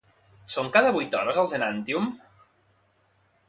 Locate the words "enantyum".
1.59-2.11